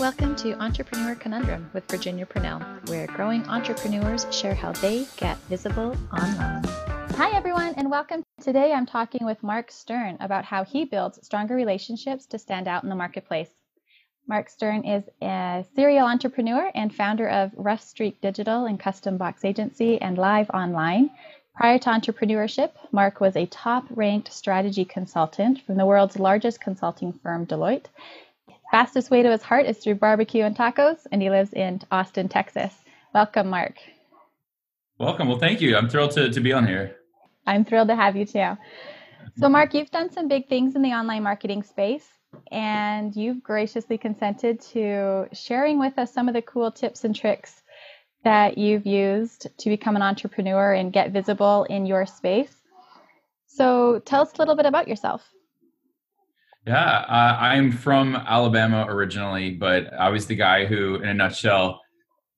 Welcome 0.00 0.34
to 0.36 0.54
Entrepreneur 0.54 1.14
Conundrum 1.14 1.68
with 1.74 1.86
Virginia 1.90 2.24
Purnell, 2.24 2.60
where 2.86 3.06
growing 3.06 3.46
entrepreneurs 3.46 4.26
share 4.30 4.54
how 4.54 4.72
they 4.72 5.06
get 5.18 5.36
visible 5.40 5.94
online. 6.10 6.64
Hi, 7.18 7.36
everyone, 7.36 7.74
and 7.76 7.90
welcome. 7.90 8.22
Today 8.40 8.72
I'm 8.72 8.86
talking 8.86 9.26
with 9.26 9.42
Mark 9.42 9.70
Stern 9.70 10.16
about 10.20 10.46
how 10.46 10.64
he 10.64 10.86
builds 10.86 11.22
stronger 11.22 11.54
relationships 11.54 12.24
to 12.28 12.38
stand 12.38 12.66
out 12.66 12.82
in 12.82 12.88
the 12.88 12.94
marketplace. 12.94 13.50
Mark 14.26 14.48
Stern 14.48 14.86
is 14.86 15.04
a 15.20 15.66
serial 15.76 16.06
entrepreneur 16.06 16.70
and 16.74 16.94
founder 16.94 17.28
of 17.28 17.50
Rough 17.54 17.82
Streak 17.82 18.22
Digital 18.22 18.64
and 18.64 18.80
Custom 18.80 19.18
Box 19.18 19.44
Agency 19.44 20.00
and 20.00 20.16
Live 20.16 20.48
Online. 20.54 21.10
Prior 21.54 21.78
to 21.78 21.90
entrepreneurship, 21.90 22.70
Mark 22.90 23.20
was 23.20 23.36
a 23.36 23.44
top 23.44 23.84
ranked 23.90 24.32
strategy 24.32 24.86
consultant 24.86 25.60
from 25.60 25.76
the 25.76 25.84
world's 25.84 26.18
largest 26.18 26.58
consulting 26.58 27.12
firm, 27.12 27.44
Deloitte. 27.44 27.88
Fastest 28.70 29.10
way 29.10 29.22
to 29.22 29.30
his 29.30 29.42
heart 29.42 29.66
is 29.66 29.78
through 29.78 29.96
barbecue 29.96 30.44
and 30.44 30.56
tacos, 30.56 31.06
and 31.10 31.20
he 31.20 31.28
lives 31.28 31.52
in 31.52 31.80
Austin, 31.90 32.28
Texas. 32.28 32.72
Welcome, 33.12 33.48
Mark. 33.48 33.74
Welcome. 34.98 35.26
Well, 35.26 35.38
thank 35.38 35.60
you. 35.60 35.76
I'm 35.76 35.88
thrilled 35.88 36.12
to, 36.12 36.30
to 36.30 36.40
be 36.40 36.52
on 36.52 36.66
here. 36.66 36.96
I'm 37.46 37.64
thrilled 37.64 37.88
to 37.88 37.96
have 37.96 38.14
you 38.14 38.24
too. 38.24 38.56
So, 39.36 39.44
mm-hmm. 39.44 39.52
Mark, 39.52 39.74
you've 39.74 39.90
done 39.90 40.12
some 40.12 40.28
big 40.28 40.48
things 40.48 40.76
in 40.76 40.82
the 40.82 40.90
online 40.90 41.24
marketing 41.24 41.64
space, 41.64 42.06
and 42.52 43.14
you've 43.16 43.42
graciously 43.42 43.98
consented 43.98 44.60
to 44.72 45.26
sharing 45.32 45.80
with 45.80 45.98
us 45.98 46.12
some 46.12 46.28
of 46.28 46.34
the 46.34 46.42
cool 46.42 46.70
tips 46.70 47.02
and 47.02 47.14
tricks 47.14 47.62
that 48.22 48.56
you've 48.56 48.86
used 48.86 49.48
to 49.58 49.68
become 49.68 49.96
an 49.96 50.02
entrepreneur 50.02 50.74
and 50.74 50.92
get 50.92 51.10
visible 51.10 51.64
in 51.64 51.86
your 51.86 52.06
space. 52.06 52.54
So, 53.48 53.98
tell 54.04 54.22
us 54.22 54.32
a 54.34 54.38
little 54.38 54.54
bit 54.54 54.66
about 54.66 54.86
yourself. 54.86 55.28
Yeah, 56.66 57.06
uh, 57.08 57.38
I'm 57.40 57.72
from 57.72 58.16
Alabama 58.16 58.84
originally, 58.86 59.50
but 59.50 59.92
I 59.94 60.10
was 60.10 60.26
the 60.26 60.34
guy 60.34 60.66
who, 60.66 60.96
in 60.96 61.08
a 61.08 61.14
nutshell, 61.14 61.80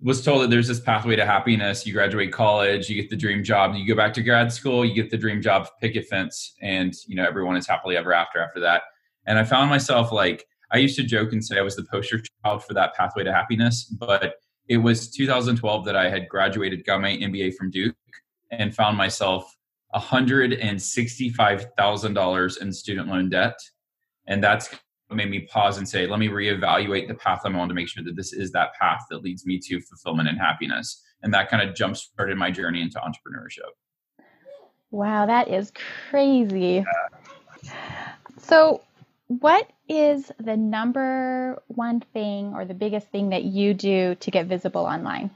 was 0.00 0.24
told 0.24 0.42
that 0.42 0.50
there's 0.50 0.66
this 0.66 0.80
pathway 0.80 1.14
to 1.16 1.24
happiness. 1.24 1.86
You 1.86 1.92
graduate 1.92 2.32
college, 2.32 2.88
you 2.88 3.00
get 3.00 3.10
the 3.10 3.16
dream 3.16 3.44
job, 3.44 3.76
you 3.76 3.86
go 3.86 3.94
back 3.96 4.12
to 4.14 4.22
grad 4.22 4.52
school, 4.52 4.84
you 4.84 4.94
get 4.94 5.10
the 5.10 5.16
dream 5.16 5.40
job 5.40 5.68
picket 5.80 6.06
fence, 6.06 6.54
and 6.62 6.92
you 7.06 7.14
know 7.14 7.24
everyone 7.24 7.56
is 7.56 7.68
happily 7.68 7.96
ever 7.96 8.12
after 8.12 8.40
after 8.40 8.58
that. 8.60 8.82
And 9.26 9.38
I 9.38 9.44
found 9.44 9.70
myself 9.70 10.10
like 10.10 10.44
I 10.72 10.78
used 10.78 10.96
to 10.96 11.04
joke 11.04 11.32
and 11.32 11.44
say 11.44 11.58
I 11.58 11.62
was 11.62 11.76
the 11.76 11.84
poster 11.84 12.20
child 12.44 12.64
for 12.64 12.74
that 12.74 12.94
pathway 12.94 13.22
to 13.24 13.32
happiness, 13.32 13.84
but 13.84 14.34
it 14.68 14.78
was 14.78 15.10
2012 15.10 15.84
that 15.84 15.96
I 15.96 16.10
had 16.10 16.28
graduated, 16.28 16.84
got 16.84 17.00
my 17.00 17.16
MBA 17.16 17.54
from 17.54 17.70
Duke, 17.70 17.94
and 18.50 18.74
found 18.74 18.96
myself 18.96 19.54
$165,000 19.94 22.62
in 22.62 22.72
student 22.72 23.08
loan 23.08 23.30
debt 23.30 23.58
and 24.28 24.44
that's 24.44 24.68
what 25.08 25.16
made 25.16 25.30
me 25.30 25.40
pause 25.40 25.78
and 25.78 25.88
say, 25.88 26.06
let 26.06 26.20
me 26.20 26.28
reevaluate 26.28 27.08
the 27.08 27.14
path 27.14 27.40
I'm 27.44 27.56
on 27.56 27.66
to 27.68 27.74
make 27.74 27.88
sure 27.88 28.04
that 28.04 28.14
this 28.14 28.32
is 28.32 28.52
that 28.52 28.74
path 28.74 29.06
that 29.10 29.22
leads 29.22 29.44
me 29.46 29.58
to 29.58 29.80
fulfillment 29.80 30.28
and 30.28 30.38
happiness. 30.38 31.02
And 31.22 31.34
that 31.34 31.50
kind 31.50 31.66
of 31.66 31.74
jump 31.74 31.96
started 31.96 32.36
my 32.36 32.50
journey 32.50 32.82
into 32.82 33.00
entrepreneurship. 33.00 33.70
Wow, 34.90 35.26
that 35.26 35.48
is 35.48 35.72
crazy. 36.10 36.84
Yeah. 37.62 37.72
So, 38.38 38.82
what 39.26 39.68
is 39.88 40.30
the 40.38 40.56
number 40.56 41.60
one 41.66 42.00
thing 42.00 42.54
or 42.54 42.64
the 42.64 42.74
biggest 42.74 43.08
thing 43.08 43.30
that 43.30 43.44
you 43.44 43.74
do 43.74 44.14
to 44.14 44.30
get 44.30 44.46
visible 44.46 44.82
online? 44.82 45.30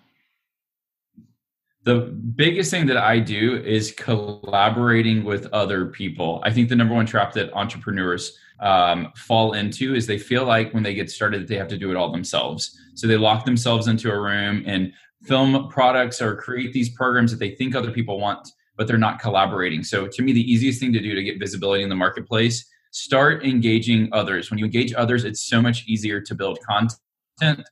the 1.85 1.97
biggest 2.37 2.71
thing 2.71 2.87
that 2.87 2.97
I 2.97 3.19
do 3.19 3.57
is 3.57 3.93
collaborating 3.93 5.25
with 5.25 5.47
other 5.53 5.87
people. 5.87 6.41
I 6.45 6.53
think 6.53 6.69
the 6.69 6.77
number 6.77 6.95
one 6.95 7.07
trap 7.07 7.33
that 7.33 7.53
entrepreneurs 7.55 8.39
um, 8.63 9.13
fall 9.17 9.53
into 9.53 9.95
is 9.95 10.07
they 10.07 10.19
feel 10.19 10.45
like 10.45 10.73
when 10.73 10.83
they 10.83 10.95
get 10.95 11.11
started 11.11 11.43
that 11.43 11.49
they 11.49 11.57
have 11.57 11.69
to 11.69 11.77
do 11.77 11.91
it 11.91 11.97
all 11.97 12.11
themselves. 12.11 12.79
So 12.95 13.07
they 13.07 13.17
lock 13.17 13.45
themselves 13.45 13.89
into 13.89 14.11
a 14.11 14.19
room 14.19 14.63
and 14.67 14.93
film 15.25 15.69
products 15.69 16.23
or 16.23 16.37
create 16.37 16.73
these 16.73 16.91
programs 16.91 17.31
that 17.33 17.39
they 17.39 17.51
think 17.51 17.75
other 17.75 17.91
people 17.91 18.21
want, 18.21 18.49
but 18.77 18.87
they're 18.87 18.99
not 18.99 19.21
collaborating. 19.21 19.83
So 19.83 20.07
to 20.07 20.23
me, 20.23 20.33
the 20.33 20.53
easiest 20.53 20.81
thing 20.81 20.93
to 20.93 21.01
do 21.01 21.15
to 21.15 21.23
get 21.23 21.39
visibility 21.39 21.83
in 21.83 21.89
the 21.89 21.97
marketplace, 21.97 22.65
start 22.93 23.45
engaging 23.45 24.09
others. 24.13 24.51
When 24.51 24.59
you 24.59 24.65
engage 24.65 24.95
others, 24.95 25.25
it's 25.25 25.43
so 25.43 25.61
much 25.61 25.85
easier 25.87 26.21
to 26.21 26.35
build 26.35 26.59
content 26.61 27.67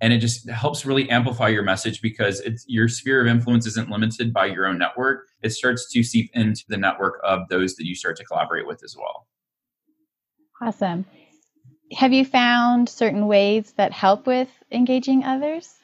and 0.00 0.12
it 0.12 0.18
just 0.18 0.48
helps 0.48 0.86
really 0.86 1.08
amplify 1.10 1.48
your 1.48 1.62
message 1.62 2.00
because 2.00 2.42
your 2.66 2.88
sphere 2.88 3.20
of 3.20 3.26
influence 3.26 3.66
isn't 3.66 3.90
limited 3.90 4.32
by 4.32 4.46
your 4.46 4.66
own 4.66 4.78
network 4.78 5.28
it 5.42 5.50
starts 5.50 5.90
to 5.92 6.02
seep 6.02 6.30
into 6.34 6.64
the 6.68 6.76
network 6.76 7.20
of 7.24 7.48
those 7.48 7.74
that 7.76 7.86
you 7.86 7.94
start 7.94 8.16
to 8.16 8.24
collaborate 8.24 8.66
with 8.66 8.82
as 8.84 8.96
well 8.96 9.26
awesome 10.62 11.04
have 11.92 12.12
you 12.12 12.24
found 12.24 12.88
certain 12.88 13.26
ways 13.26 13.72
that 13.76 13.92
help 13.92 14.26
with 14.26 14.48
engaging 14.70 15.24
others 15.24 15.74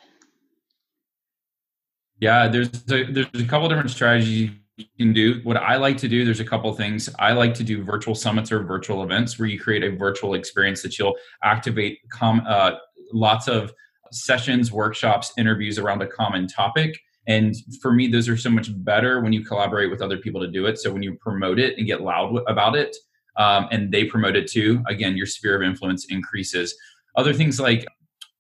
yeah 2.21 2.49
there's 2.49 2.69
a, 2.91 3.05
there's 3.05 3.27
a 3.35 3.45
couple 3.45 3.69
different 3.69 3.91
strategies 3.91 4.51
you 4.77 4.87
can 4.99 5.13
do 5.13 5.41
what 5.45 5.57
i 5.57 5.77
like 5.77 5.97
to 5.97 6.09
do 6.09 6.25
there's 6.25 6.41
a 6.41 6.45
couple 6.45 6.73
things 6.75 7.09
i 7.19 7.33
like 7.33 7.55
to 7.55 7.63
do 7.63 7.83
virtual 7.83 8.15
summits 8.15 8.51
or 8.51 8.63
virtual 8.63 9.03
events 9.03 9.39
where 9.39 9.49
you 9.49 9.59
create 9.59 9.85
a 9.85 9.97
virtual 9.97 10.35
experience 10.35 10.83
that 10.83 10.99
you'll 10.99 11.15
activate 11.43 11.99
com, 12.11 12.43
uh, 12.47 12.73
lots 13.13 13.49
of 13.49 13.73
sessions, 14.15 14.73
workshops, 14.73 15.33
interviews 15.37 15.79
around 15.79 16.03
a 16.03 16.07
common 16.07 16.47
topic. 16.47 16.99
And 17.27 17.55
for 17.81 17.93
me, 17.93 18.07
those 18.07 18.29
are 18.29 18.37
so 18.37 18.51
much 18.51 18.69
better 18.85 19.21
when 19.21 19.33
you 19.33 19.45
collaborate 19.45 19.91
with 19.91 20.03
other 20.03 20.19
people 20.19 20.41
to 20.41 20.49
do 20.49 20.67
it. 20.67 20.79
So 20.79 20.93
when 20.93 21.03
you 21.03 21.17
promote 21.21 21.59
it 21.59 21.77
and 21.79 21.87
get 21.87 22.03
loud 22.03 22.39
about 22.47 22.77
it, 22.77 22.95
um, 23.37 23.69
and 23.71 23.93
they 23.93 24.05
promote 24.05 24.37
it 24.37 24.51
too, 24.51 24.83
again, 24.89 25.17
your 25.17 25.27
sphere 25.27 25.57
of 25.57 25.63
influence 25.63 26.07
increases. 26.07 26.77
Other 27.17 27.33
things 27.33 27.61
like 27.61 27.87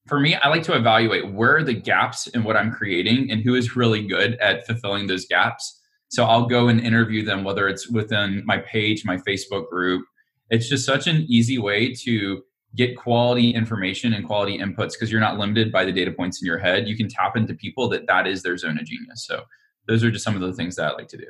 for 0.06 0.20
me, 0.20 0.34
I 0.34 0.48
like 0.48 0.62
to 0.64 0.76
evaluate 0.76 1.32
where 1.32 1.56
are 1.56 1.62
the 1.62 1.74
gaps 1.74 2.26
in 2.28 2.44
what 2.44 2.56
I'm 2.56 2.70
creating 2.70 3.30
and 3.30 3.42
who 3.42 3.54
is 3.54 3.74
really 3.74 4.06
good 4.06 4.34
at 4.34 4.66
fulfilling 4.66 5.06
those 5.06 5.26
gaps. 5.26 5.80
So 6.08 6.24
I'll 6.24 6.46
go 6.46 6.68
and 6.68 6.80
interview 6.80 7.24
them, 7.24 7.42
whether 7.42 7.68
it's 7.68 7.88
within 7.88 8.42
my 8.44 8.58
page, 8.58 9.04
my 9.04 9.16
Facebook 9.16 9.68
group. 9.70 10.04
It's 10.50 10.68
just 10.68 10.84
such 10.84 11.06
an 11.06 11.24
easy 11.28 11.58
way 11.58 11.94
to 12.04 12.42
get 12.76 12.96
quality 12.96 13.50
information 13.50 14.12
and 14.12 14.26
quality 14.26 14.58
inputs 14.58 14.92
because 14.92 15.10
you're 15.10 15.20
not 15.20 15.38
limited 15.38 15.70
by 15.70 15.84
the 15.84 15.92
data 15.92 16.10
points 16.10 16.42
in 16.42 16.46
your 16.46 16.58
head 16.58 16.88
you 16.88 16.96
can 16.96 17.08
tap 17.08 17.36
into 17.36 17.54
people 17.54 17.88
that 17.88 18.06
that 18.06 18.26
is 18.26 18.42
their 18.42 18.56
zone 18.56 18.78
of 18.78 18.84
genius 18.84 19.24
so 19.26 19.42
those 19.86 20.02
are 20.02 20.10
just 20.10 20.24
some 20.24 20.34
of 20.34 20.40
the 20.40 20.52
things 20.52 20.76
that 20.76 20.90
i 20.90 20.92
like 20.94 21.08
to 21.08 21.16
do 21.16 21.26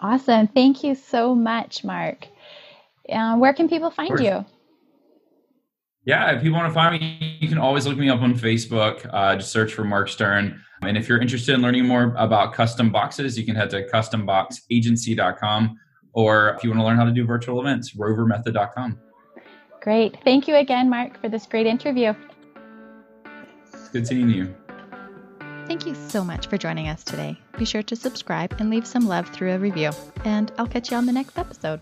awesome 0.00 0.46
thank 0.48 0.82
you 0.82 0.94
so 0.94 1.34
much 1.34 1.84
mark 1.84 2.26
uh, 3.12 3.36
where 3.36 3.52
can 3.52 3.68
people 3.68 3.90
find 3.90 4.18
you 4.20 4.44
yeah 6.04 6.30
if 6.32 6.42
people 6.42 6.58
want 6.58 6.68
to 6.68 6.74
find 6.74 7.00
me 7.00 7.38
you 7.40 7.48
can 7.48 7.58
always 7.58 7.86
look 7.86 7.96
me 7.96 8.08
up 8.08 8.20
on 8.20 8.34
facebook 8.34 9.08
uh, 9.12 9.36
just 9.36 9.50
search 9.50 9.72
for 9.72 9.84
mark 9.84 10.08
stern 10.08 10.60
and 10.82 10.96
if 10.96 11.08
you're 11.08 11.20
interested 11.20 11.54
in 11.54 11.62
learning 11.62 11.86
more 11.86 12.14
about 12.16 12.52
custom 12.52 12.90
boxes 12.90 13.38
you 13.38 13.44
can 13.44 13.54
head 13.54 13.70
to 13.70 13.86
customboxagency.com 13.88 15.76
or 16.12 16.50
if 16.50 16.64
you 16.64 16.70
want 16.70 16.80
to 16.80 16.84
learn 16.84 16.96
how 16.96 17.04
to 17.04 17.12
do 17.12 17.24
virtual 17.24 17.60
events 17.60 17.96
rovermethod.com 17.96 18.98
Great. 19.86 20.18
Thank 20.24 20.48
you 20.48 20.56
again, 20.56 20.90
Mark, 20.90 21.20
for 21.20 21.28
this 21.28 21.46
great 21.46 21.64
interview. 21.64 22.12
It's 23.72 23.88
good 23.90 24.04
seeing 24.04 24.28
you. 24.28 24.52
Thank 25.68 25.86
you 25.86 25.94
so 25.94 26.24
much 26.24 26.48
for 26.48 26.58
joining 26.58 26.88
us 26.88 27.04
today. 27.04 27.38
Be 27.56 27.64
sure 27.64 27.84
to 27.84 27.94
subscribe 27.94 28.56
and 28.58 28.68
leave 28.68 28.84
some 28.84 29.06
love 29.06 29.28
through 29.28 29.52
a 29.52 29.60
review. 29.60 29.92
And 30.24 30.50
I'll 30.58 30.66
catch 30.66 30.90
you 30.90 30.96
on 30.96 31.06
the 31.06 31.12
next 31.12 31.38
episode. 31.38 31.80